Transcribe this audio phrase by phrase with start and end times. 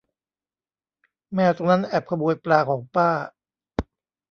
[1.33, 3.09] แมวตัวนั้นแอบขโมยปลาของป้า